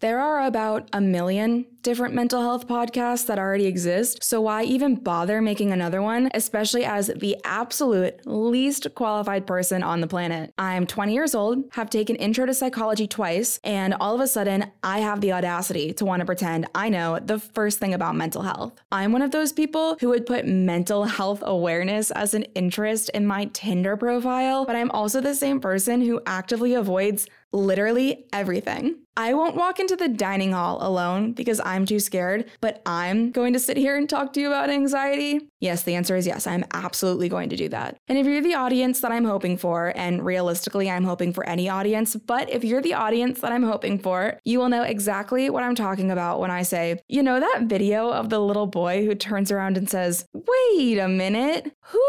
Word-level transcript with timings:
There 0.00 0.20
are 0.20 0.46
about 0.46 0.88
a 0.92 1.00
million 1.00 1.64
different 1.86 2.14
mental 2.14 2.42
health 2.42 2.66
podcasts 2.66 3.26
that 3.26 3.38
already 3.38 3.66
exist, 3.66 4.18
so 4.20 4.40
why 4.40 4.64
even 4.64 4.96
bother 4.96 5.40
making 5.40 5.70
another 5.70 6.02
one, 6.02 6.28
especially 6.34 6.84
as 6.84 7.06
the 7.06 7.36
absolute 7.44 8.26
least 8.26 8.92
qualified 8.96 9.46
person 9.46 9.84
on 9.84 10.00
the 10.00 10.08
planet? 10.08 10.52
I'm 10.58 10.84
20 10.84 11.14
years 11.14 11.32
old, 11.32 11.62
have 11.74 11.88
taken 11.88 12.16
intro 12.16 12.44
to 12.44 12.54
psychology 12.54 13.06
twice, 13.06 13.60
and 13.62 13.94
all 14.00 14.16
of 14.16 14.20
a 14.20 14.26
sudden, 14.26 14.72
I 14.82 14.98
have 14.98 15.20
the 15.20 15.32
audacity 15.32 15.92
to 15.92 16.04
want 16.04 16.18
to 16.18 16.26
pretend 16.26 16.66
I 16.74 16.88
know 16.88 17.20
the 17.20 17.38
first 17.38 17.78
thing 17.78 17.94
about 17.94 18.16
mental 18.16 18.42
health. 18.42 18.72
I'm 18.90 19.12
one 19.12 19.22
of 19.22 19.30
those 19.30 19.52
people 19.52 19.96
who 20.00 20.08
would 20.08 20.26
put 20.26 20.44
mental 20.44 21.04
health 21.04 21.44
awareness 21.46 22.10
as 22.10 22.34
an 22.34 22.42
interest 22.56 23.10
in 23.10 23.28
my 23.28 23.44
Tinder 23.52 23.96
profile, 23.96 24.64
but 24.66 24.74
I'm 24.74 24.90
also 24.90 25.20
the 25.20 25.36
same 25.36 25.60
person 25.60 26.00
who 26.00 26.20
actively 26.26 26.74
avoids 26.74 27.28
literally 27.52 28.26
everything. 28.32 28.96
I 29.16 29.32
won't 29.34 29.56
walk 29.56 29.80
into 29.80 29.96
the 29.96 30.08
dining 30.08 30.52
hall 30.52 30.78
alone 30.80 31.32
because 31.32 31.60
I'm 31.64 31.75
too 31.84 32.00
scared, 32.00 32.48
but 32.60 32.80
I'm 32.86 33.32
going 33.32 33.52
to 33.52 33.58
sit 33.58 33.76
here 33.76 33.96
and 33.96 34.08
talk 34.08 34.32
to 34.34 34.40
you 34.40 34.46
about 34.46 34.70
anxiety. 34.70 35.40
Yes, 35.60 35.82
the 35.82 35.94
answer 35.94 36.16
is 36.16 36.26
yes, 36.26 36.46
I'm 36.46 36.64
absolutely 36.72 37.28
going 37.28 37.48
to 37.50 37.56
do 37.56 37.68
that. 37.70 37.96
And 38.08 38.16
if 38.16 38.26
you're 38.26 38.40
the 38.40 38.54
audience 38.54 39.00
that 39.00 39.12
I'm 39.12 39.24
hoping 39.24 39.56
for, 39.56 39.92
and 39.96 40.24
realistically, 40.24 40.88
I'm 40.88 41.04
hoping 41.04 41.32
for 41.32 41.44
any 41.44 41.68
audience, 41.68 42.14
but 42.14 42.48
if 42.48 42.62
you're 42.64 42.82
the 42.82 42.94
audience 42.94 43.40
that 43.40 43.52
I'm 43.52 43.64
hoping 43.64 43.98
for, 43.98 44.38
you 44.44 44.58
will 44.60 44.68
know 44.68 44.82
exactly 44.82 45.50
what 45.50 45.64
I'm 45.64 45.74
talking 45.74 46.10
about 46.10 46.40
when 46.40 46.50
I 46.50 46.62
say, 46.62 47.00
you 47.08 47.22
know, 47.22 47.40
that 47.40 47.62
video 47.64 48.12
of 48.12 48.30
the 48.30 48.38
little 48.38 48.66
boy 48.66 49.04
who 49.04 49.14
turns 49.14 49.50
around 49.50 49.76
and 49.76 49.90
says, 49.90 50.24
wait 50.32 50.98
a 50.98 51.08
minute, 51.08 51.72
who 51.80 52.02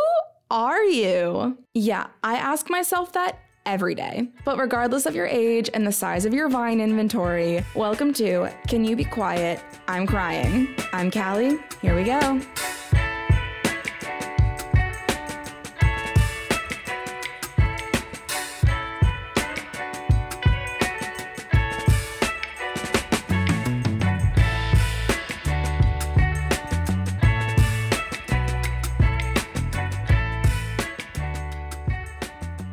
are 0.49 0.84
you? 0.84 1.58
Yeah, 1.73 2.08
I 2.23 2.36
ask 2.36 2.70
myself 2.70 3.13
that 3.13 3.39
every 3.67 3.94
day. 3.94 4.30
But 4.45 4.57
regardless 4.57 5.05
of 5.05 5.13
your 5.13 5.27
age 5.27 5.70
and 5.73 5.85
the 5.85 5.91
size 5.91 6.25
of 6.25 6.34
your 6.34 6.49
Vine 6.49 6.80
inventory, 6.81 7.63
welcome 7.75 8.13
to 8.13 8.49
Can 8.67 8.84
You 8.84 8.95
Be 8.95 9.03
Quiet? 9.03 9.59
I'm 9.88 10.08
Crying. 10.08 10.73
I'm 10.94 11.11
Cali. 11.11 11.59
Here 11.81 11.95
we 11.95 12.03
go. 12.03 12.41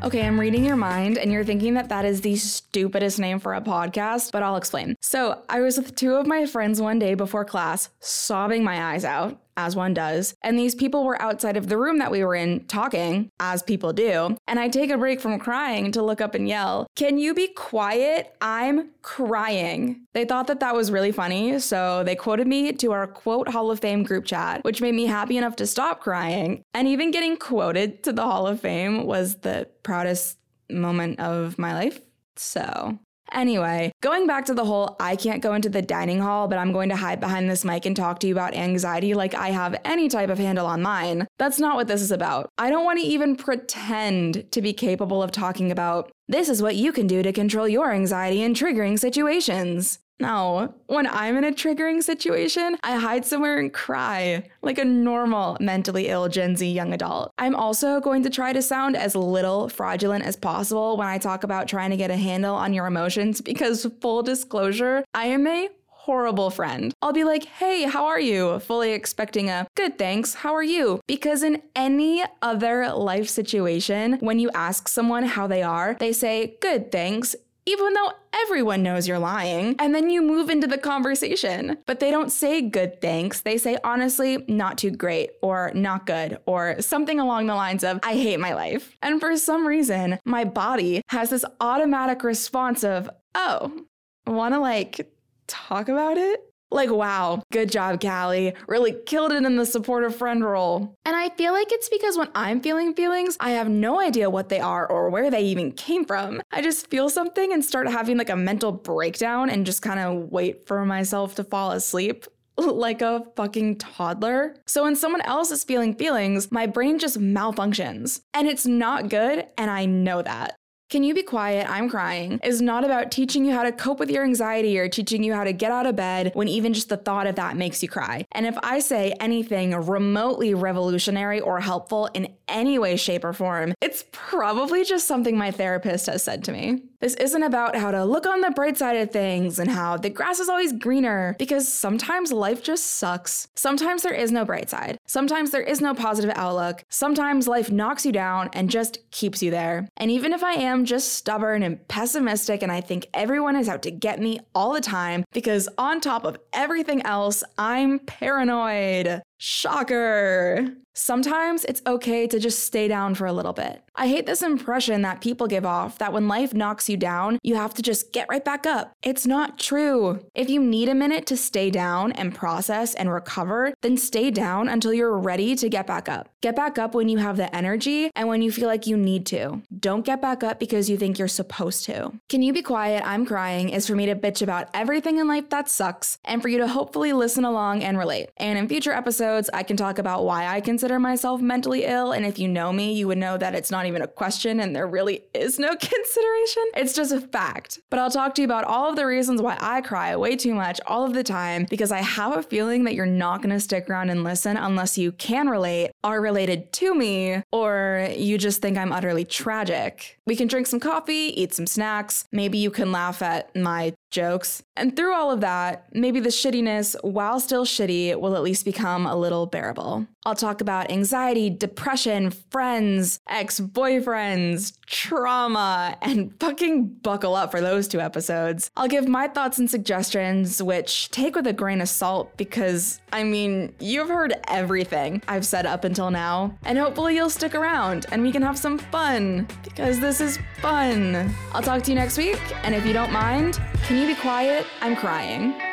Okay, 0.05 0.27
I'm 0.27 0.39
reading 0.39 0.67
your 0.67 0.77
mind, 0.77 1.17
and 1.17 1.33
you're 1.33 1.45
thinking 1.45 1.73
that 1.75 1.89
that 1.89 2.05
is 2.05 2.21
the 2.21 2.37
stupidest 2.75 3.21
name 3.21 3.39
for 3.39 3.55
a 3.55 3.61
podcast, 3.61 4.33
but 4.33 4.43
I'll 4.43 4.57
explain. 4.57 4.97
So, 5.01 5.43
I 5.49 5.61
was 5.61 5.77
with 5.77 5.95
two 5.95 6.17
of 6.17 6.27
my 6.27 6.45
friends 6.45 6.81
one 6.81 6.99
day 6.99 7.15
before 7.15 7.45
class, 7.45 7.89
sobbing 8.01 8.65
my 8.65 8.93
eyes 8.93 9.05
out 9.05 9.41
as 9.57 9.77
one 9.77 9.95
does. 9.95 10.35
And 10.43 10.59
these 10.59 10.75
people 10.75 11.05
were 11.05 11.23
outside 11.23 11.57
of 11.57 11.69
the 11.69 11.79
room 11.79 11.99
that 11.99 12.11
we 12.11 12.25
were 12.25 12.35
in 12.35 12.67
talking, 12.67 13.31
as 13.39 13.63
people 13.63 13.93
do. 13.93 14.37
And 14.49 14.59
I 14.59 14.69
take 14.69 14.91
a 14.91 14.99
break 14.99 15.21
from 15.21 15.39
crying 15.39 15.93
to 15.93 16.03
look 16.03 16.21
up 16.21 16.35
and 16.35 16.49
yell, 16.49 16.89
Can 16.97 17.17
you 17.17 17.33
be 17.33 17.47
quiet? 17.47 18.35
I'm 18.41 18.91
crying. 19.03 20.07
They 20.13 20.25
thought 20.25 20.49
that 20.49 20.59
that 20.59 20.75
was 20.75 20.91
really 20.91 21.13
funny, 21.13 21.61
so 21.61 22.03
they 22.03 22.17
quoted 22.17 22.49
me 22.49 22.73
to 22.73 22.91
our 22.91 23.07
quote 23.07 23.49
Hall 23.49 23.71
of 23.71 23.79
Fame 23.79 24.03
group 24.03 24.25
chat, 24.25 24.65
which 24.65 24.81
made 24.81 24.97
me 24.97 25.07
happy 25.07 25.39
enough 25.39 25.55
to 25.57 25.67
stop 25.69 26.01
crying. 26.01 26.65
And 26.75 26.89
even 26.89 27.13
getting 27.13 27.37
quoted 27.37 28.03
to 28.03 28.13
the 28.13 28.23
Hall 28.23 28.49
of 28.49 28.59
Fame 28.59 29.07
was 29.07 29.37
the 29.37 29.69
proudest 29.85 30.39
moment 30.69 31.21
of 31.21 31.57
my 31.57 31.75
life. 31.75 32.01
So 32.37 32.99
Anyway, 33.33 33.91
going 34.01 34.27
back 34.27 34.45
to 34.47 34.55
the 34.55 34.65
whole 34.65 34.97
I 35.01 35.17
can't 35.17 35.43
go 35.43 35.55
into 35.55 35.69
the 35.69 35.83
dining 35.83 36.21
hall, 36.21 36.47
but 36.47 36.59
I'm 36.59 36.73
going 36.73 36.89
to 36.91 36.97
hide 36.97 37.21
behind 37.21 37.51
this 37.51 37.65
mic 37.65 37.87
and 37.87 37.97
talk 37.97 38.21
to 38.21 38.27
you 38.27 38.35
about 38.35 38.55
anxiety 38.55 39.15
like 39.15 39.35
I 39.35 39.49
have 39.49 39.81
any 39.85 40.09
type 40.09 40.31
of 40.31 40.39
handle 40.39 40.67
on 40.67 40.83
mine. 40.83 41.27
That's 41.39 41.59
not 41.59 41.77
what 41.77 41.89
this 41.89 42.03
is 42.03 42.13
about. 42.13 42.51
I 42.59 42.71
don't 42.71 42.85
want 42.85 43.01
to 43.01 43.07
even 43.07 43.37
pretend 43.37 44.51
to 44.53 44.63
be 44.63 44.73
capable 44.73 45.23
of 45.23 45.33
talking 45.33 45.73
about 45.73 46.13
this 46.29 46.49
is 46.49 46.63
what 46.63 46.77
you 46.77 46.93
can 46.93 47.07
do 47.07 47.23
to 47.23 47.33
control 47.33 47.67
your 47.67 47.93
anxiety 47.93 48.43
in 48.43 48.55
triggering 48.55 48.99
situations. 48.99 49.99
No, 50.25 50.75
when 50.87 51.07
I'm 51.07 51.37
in 51.37 51.45
a 51.45 51.53
triggering 51.53 52.03
situation, 52.03 52.77
I 52.83 52.97
hide 52.97 53.25
somewhere 53.25 53.59
and 53.59 53.73
cry 53.73 54.45
like 54.63 54.79
a 54.79 54.85
normal 54.85 55.57
mentally 55.61 56.09
ill 56.09 56.29
Gen 56.29 56.57
Z 56.57 56.67
young 56.71 56.93
adult. 56.93 57.33
I'm 57.39 57.55
also 57.55 58.01
going 58.01 58.23
to 58.23 58.31
try 58.31 58.53
to 58.53 58.63
sound 58.63 58.97
as 58.97 59.15
little 59.15 59.69
fraudulent 59.69 60.25
as 60.25 60.37
possible 60.37 60.97
when 60.97 61.09
I 61.09 61.19
talk 61.19 61.45
about 61.45 61.69
trying 61.69 61.91
to 61.91 61.97
get 61.97 62.11
a 62.11 62.17
handle 62.17 62.55
on 62.55 62.73
your 62.73 62.87
emotions 62.87 63.41
because, 63.41 63.87
full 64.01 64.23
disclosure, 64.23 65.05
I 65.15 65.27
am 65.27 65.47
a 65.47 65.69
horrible 65.89 66.51
friend. 66.51 66.93
I'll 67.01 67.15
be 67.15 67.25
like, 67.25 67.45
hey, 67.47 67.85
how 67.85 68.05
are 68.05 68.21
you? 68.21 68.59
Fully 68.61 68.93
expecting 68.93 69.49
a 69.49 69.67
good 69.75 69.97
thanks, 69.97 70.35
how 70.35 70.55
are 70.55 70.63
you? 70.63 71.01
Because 71.07 71.43
in 71.43 71.63
any 71.75 72.23
other 72.43 72.93
life 72.93 73.27
situation, 73.27 74.19
when 74.21 74.39
you 74.39 74.51
ask 74.55 74.87
someone 74.87 75.25
how 75.25 75.47
they 75.47 75.63
are, 75.63 75.97
they 75.99 76.13
say, 76.13 76.59
good 76.61 76.93
thanks, 76.93 77.35
even 77.67 77.95
though 77.95 78.13
everyone 78.43 78.83
knows 78.83 79.09
you're 79.09 79.19
lying. 79.19 79.77
And 79.79 79.95
then 79.95 80.11
you 80.11 80.23
move 80.23 80.51
into 80.51 80.67
the 80.67 80.79
conversation. 80.79 81.79
But 81.87 82.01
they 82.01 82.11
don't 82.11 82.31
say 82.31 82.61
good 82.61 83.01
thanks. 83.01 83.41
They 83.41 83.59
say, 83.59 83.79
honestly, 83.85 84.45
not 84.49 84.79
too 84.79 84.91
great, 84.91 85.31
or 85.43 85.73
not 85.75 86.07
good, 86.07 86.39
or 86.47 86.81
something 86.81 87.21
along 87.21 87.47
the 87.47 87.55
lines 87.55 87.85
of, 87.85 88.01
I 88.03 88.15
hate 88.15 88.41
my 88.41 88.55
life. 88.55 88.97
And 89.03 89.21
for 89.21 89.37
some 89.37 89.67
reason, 89.67 90.19
my 90.25 90.45
body 90.45 91.03
has 91.09 91.31
this 91.31 91.45
automatic 91.61 92.23
response 92.23 92.85
of, 92.85 93.09
oh, 93.35 93.85
wanna 94.27 94.61
like 94.61 95.13
talk 95.47 95.89
about 95.89 96.19
it? 96.19 96.41
Like, 96.71 96.91
wow, 96.91 97.43
good 97.53 97.71
job, 97.71 98.01
Cali. 98.01 98.55
Really 98.67 98.97
killed 99.07 99.33
it 99.33 99.45
in 99.45 99.57
the 99.57 99.67
supportive 99.67 100.17
friend 100.17 100.45
role. 100.45 100.97
And 101.05 101.15
I 101.15 101.29
feel 101.31 101.53
like 101.53 101.71
it's 101.71 101.89
because 101.89 102.19
when 102.19 102.29
I'm 102.35 102.61
feeling 102.61 102.95
feelings, 102.95 103.37
I 103.39 103.51
have 103.51 103.69
no 103.69 104.01
idea 104.01 104.31
what 104.31 104.49
they 104.49 104.61
are 104.61 104.87
or 104.87 105.09
where 105.09 105.31
they 105.31 105.43
even 105.43 105.73
came 105.73 106.05
from. 106.05 106.43
I 106.51 106.63
just 106.63 106.91
feel 106.91 107.09
something 107.09 107.53
and 107.53 107.65
start 107.65 107.89
having 107.89 108.19
like 108.19 108.31
a 108.31 108.37
mental 108.37 108.73
breakdown 108.73 109.51
and 109.51 109.65
just 109.67 109.83
kind 109.83 110.01
of 110.01 110.33
wait 110.33 110.67
for 110.67 110.85
myself 110.85 111.37
to 111.37 111.45
fall 111.45 111.71
asleep 111.73 112.27
like 112.57 113.03
a 113.03 113.25
fucking 113.37 113.77
toddler. 113.79 114.57
So 114.67 114.85
when 114.85 114.97
someone 114.97 115.23
else 115.23 115.51
is 115.51 115.65
feeling 115.65 115.95
feelings, 115.95 116.53
my 116.53 116.67
brain 116.67 116.99
just 116.99 117.19
malfunctions. 117.21 118.21
And 118.33 118.49
it's 118.49 118.67
not 118.67 119.09
good, 119.09 119.47
and 119.59 119.71
I 119.71 119.87
know 119.87 120.23
that. 120.23 120.57
Can 120.91 121.03
You 121.03 121.15
Be 121.15 121.23
Quiet? 121.23 121.69
I'm 121.69 121.89
Crying 121.89 122.39
is 122.45 122.61
not 122.61 122.85
about 122.85 123.11
teaching 123.11 123.45
you 123.45 123.53
how 123.53 123.65
to 123.65 123.73
cope 123.73 123.99
with 123.99 124.11
your 124.11 124.23
anxiety 124.23 124.79
or 124.79 124.89
teaching 124.89 125.25
you 125.25 125.33
how 125.33 125.43
to 125.43 125.53
get 125.53 125.73
out 125.73 125.87
of 125.87 125.97
bed 125.97 126.31
when 126.35 126.47
even 126.47 126.75
just 126.75 126.89
the 126.89 126.97
thought 126.97 127.27
of 127.27 127.35
that 127.37 127.57
makes 127.57 127.83
you 127.83 127.89
cry. 127.89 128.27
And 128.33 128.47
if 128.47 128.57
I 128.63 128.79
say 128.79 129.13
anything 129.19 129.75
remotely 129.75 130.55
revolutionary 130.55 131.41
or 131.41 131.59
helpful 131.59 132.11
in 132.15 132.35
any 132.49 132.79
way, 132.79 132.97
shape, 132.97 133.25
or 133.25 133.33
form, 133.33 133.75
it's 133.81 134.05
probably 134.13 134.85
just 134.85 135.09
something 135.09 135.37
my 135.37 135.51
therapist 135.51 136.07
has 136.07 136.23
said 136.23 136.45
to 136.45 136.53
me. 136.53 136.83
This 137.05 137.17
isn't 137.17 137.43
about 137.43 137.77
how 137.77 137.91
to 137.91 138.03
look 138.03 138.27
on 138.27 138.41
the 138.41 138.51
bright 138.51 138.79
side 138.79 138.97
of 138.97 139.11
things 139.11 139.59
and 139.59 139.71
how 139.71 139.99
the 139.99 140.09
grass 140.09 140.41
is 140.41 140.49
always 140.49 140.73
greener, 140.73 141.37
because 141.39 141.71
sometimes 141.71 142.33
life 142.33 142.63
just 142.63 142.93
sucks. 142.93 143.47
Sometimes 143.57 144.03
there 144.03 144.15
is 144.15 144.33
no 144.33 144.47
bright 144.47 144.71
side. 144.71 144.97
Sometimes 145.05 145.51
there 145.51 145.61
is 145.61 145.83
no 145.83 145.93
positive 145.93 146.33
outlook. 146.35 146.83
Sometimes 146.89 147.47
life 147.47 147.71
knocks 147.71 148.07
you 148.07 148.13
down 148.13 148.49
and 148.55 148.71
just 148.71 149.01
keeps 149.11 149.43
you 149.43 149.51
there. 149.51 149.87
And 149.99 150.11
even 150.11 150.33
if 150.33 150.43
I 150.43 150.55
am 150.55 150.87
just 150.87 151.13
stubborn 151.13 151.63
and 151.63 151.87
pessimistic 151.89 152.63
and 152.63 152.73
I 152.73 152.81
think 152.81 153.09
everyone 153.13 153.57
is 153.57 153.69
out 153.69 153.83
to 153.83 153.91
get 153.91 154.19
me 154.19 154.41
all 154.55 154.73
the 154.73 154.81
time, 154.81 155.25
because 155.35 155.69
on 155.77 156.01
top 156.01 156.25
of 156.25 156.39
everything 156.55 157.05
else, 157.05 157.45
I'm 157.59 157.99
paranoid. 157.99 159.21
Shocker. 159.39 160.69
Sometimes 160.97 161.65
it's 161.65 161.83
okay 161.89 162.29
to 162.29 162.39
just 162.39 162.61
stay 162.61 162.87
down 162.87 163.17
for 163.17 163.27
a 163.27 163.33
little 163.33 163.53
bit. 163.53 163.83
I 163.97 164.07
hate 164.07 164.27
this 164.27 164.43
impression 164.43 165.03
that 165.03 165.21
people 165.21 165.49
give 165.49 165.67
off 165.67 165.99
that 165.99 166.13
when 166.13 166.29
life 166.29 166.55
knocks 166.55 166.89
you 166.89 166.97
down, 166.97 167.41
you 167.43 167.57
have 167.57 167.75
to 167.75 167.83
just 167.83 168.13
get 168.13 168.29
right 168.31 168.45
back 168.45 168.65
up. 168.65 168.93
It's 169.03 169.27
not 169.27 169.59
true. 169.59 170.25
If 170.37 170.49
you 170.49 170.63
need 170.63 170.89
a 170.89 170.95
minute 170.95 171.27
to 171.27 171.37
stay 171.37 171.71
down 171.71 172.13
and 172.13 172.35
process 172.35 172.95
and 172.95 173.13
recover, 173.13 173.75
then 173.83 173.97
stay 173.97 174.31
down 174.31 174.69
until 174.69 174.95
you're 174.95 175.19
ready 175.19 175.57
to 175.57 175.69
get 175.69 175.87
back 175.87 176.09
up. 176.09 176.29
Get 176.41 176.55
back 176.55 176.79
up 176.79 176.95
when 176.95 177.09
you 177.09 177.19
have 177.19 177.37
the 177.37 177.55
energy 177.55 178.11
and 178.15 178.29
when 178.29 178.41
you 178.41 178.53
feel 178.53 178.69
like 178.69 178.87
you 178.87 178.97
need 178.97 179.27
to. 179.27 179.63
Don't 179.77 180.05
get 180.05 180.23
back 180.23 180.45
up 180.45 180.61
because 180.61 180.89
you 180.89 180.97
think 180.97 181.19
you're 181.19 181.27
supposed 181.27 181.85
to. 181.87 182.13
Can 182.29 182.43
You 182.43 182.53
Be 182.53 182.63
Quiet? 182.63 183.03
I'm 183.05 183.27
Crying 183.27 183.71
is 183.71 183.87
for 183.87 183.97
me 183.97 184.07
to 184.07 184.15
bitch 184.15 184.43
about 184.43 184.69
everything 184.75 185.19
in 185.19 185.27
life 185.27 185.51
that 185.51 185.69
sucks 185.69 186.19
and 186.25 186.41
for 186.41 186.49
you 186.49 186.59
to 186.59 186.69
hopefully 186.69 187.13
listen 187.13 187.45
along 187.45 187.83
and 187.83 187.99
relate. 187.99 188.31
And 188.37 188.59
in 188.59 188.69
future 188.69 188.93
episodes, 188.93 189.24
episodes, 189.25 189.49
I 189.55 189.63
can 189.63 189.77
talk 189.77 189.99
about 189.99 190.25
why 190.25 190.47
I 190.47 190.61
consider 190.61 190.99
myself 190.99 191.41
mentally 191.41 191.85
ill. 191.85 192.13
And 192.13 192.27
if 192.27 192.39
you 192.39 192.47
know 192.47 192.73
me, 192.73 192.93
you 192.93 193.09
would 193.09 193.17
know 193.17 193.39
that 193.39 193.55
it's 193.55 193.71
not 193.71 193.87
even 193.87 194.03
a 194.03 194.07
question 194.07 194.61
and 194.61 194.77
there 194.77 194.87
really 194.87 195.25
is 195.33 195.59
no 195.59 195.69
consideration. 195.77 196.65
It's 196.77 196.93
just 196.93 197.11
a 197.11 197.21
fact. 197.21 197.79
But 197.91 198.01
I'll 198.01 198.11
talk 198.11 198.35
to 198.35 198.43
you 198.43 198.45
about 198.45 198.65
all 198.65 198.91
of 198.91 198.97
the 198.97 199.07
reasons 199.07 199.41
why 199.41 199.57
I 199.61 199.81
cry 199.81 200.15
way 200.17 200.37
too 200.37 200.55
much 200.55 200.79
all 200.87 201.05
of 201.07 201.15
the 201.15 201.25
time 201.25 201.67
because 201.71 201.91
I 201.91 202.03
have 202.03 202.37
a 202.37 202.43
feeling 202.43 202.85
that 202.85 202.95
you're 202.95 203.07
not 203.07 203.41
going 203.41 203.55
to 203.55 203.61
stick 203.61 203.89
around 203.89 204.11
and 204.11 204.25
listen 204.25 204.59
unless 204.59 204.99
you 204.99 205.13
can 205.13 205.49
relate, 205.49 205.91
are 206.03 206.21
related 206.21 206.73
to 206.75 206.95
me, 206.95 207.43
or 207.51 208.11
you 208.15 208.37
just 208.37 208.61
think 208.61 208.77
I'm 208.77 208.93
utterly 208.93 209.25
tragic. 209.25 210.19
We 210.27 210.37
can 210.37 210.49
drink 210.49 210.67
some 210.67 210.81
coffee, 210.81 211.33
eat 211.41 211.55
some 211.55 211.67
snacks. 211.67 212.27
Maybe 212.31 212.59
you 212.59 212.71
can 212.71 212.93
laugh 212.93 213.23
at 213.23 213.55
my 213.57 213.95
jokes. 214.15 214.63
And 214.77 214.97
through 214.97 215.15
all 215.15 215.31
of 215.31 215.41
that, 215.43 215.87
maybe 215.93 216.21
the 216.21 216.31
shittiness, 216.31 216.97
while 217.03 217.39
still 217.41 217.67
shitty, 217.67 218.19
will 218.19 218.35
at 218.37 218.43
least 218.43 218.65
become 218.65 219.07
a 219.07 219.15
little 219.15 219.47
bearable. 219.47 220.07
I'll 220.27 220.35
talk 220.35 220.63
about 220.63 220.91
anxiety, 220.91 221.51
depression, 221.51 222.31
friends, 222.51 223.21
ex 223.29 223.61
boyfriends, 223.61 224.73
trauma, 224.87 225.99
and 226.01 226.33
fucking 226.41 226.87
buckle 227.03 227.35
up 227.35 227.51
for 227.51 227.61
those 227.61 227.87
two 227.89 228.01
episodes. 228.01 228.71
I'll 228.77 228.89
give 228.89 229.07
my 229.07 229.29
thoughts 229.29 229.59
and 229.59 229.69
suggestions, 229.69 230.63
which 230.63 231.11
take 231.11 231.37
with 231.37 231.47
a 231.47 231.53
grain 231.53 231.83
of 231.83 231.89
salt 231.89 232.35
because, 232.39 233.01
I 233.13 233.23
mean, 233.23 233.75
you've 233.81 234.09
heard 234.09 234.35
everything 234.49 235.21
I've 235.29 235.45
said 235.45 235.67
up 235.67 235.85
until 235.85 236.11
now, 236.11 236.57
and 236.65 236.79
hopefully 236.79 237.17
you'll 237.17 237.29
stick 237.31 237.55
around 237.55 238.07
and 238.11 238.23
we 238.23 238.33
can 238.33 238.43
have 238.43 238.59
some 238.59 238.79
fun 238.79 239.47
because 239.63 240.01
this 240.01 240.21
is 240.21 240.39
fun. 240.63 241.35
I'll 241.53 241.63
talk 241.63 241.83
to 241.83 241.91
you 241.91 241.97
next 241.97 242.17
week, 242.17 242.41
and 242.65 242.75
if 242.75 242.87
you 242.87 242.95
don't 242.95 243.13
mind, 243.13 243.61
can 243.85 244.04
you 244.05 244.15
be 244.15 244.21
quiet? 244.21 244.67
I'm 244.83 244.97
crying. 244.97 245.64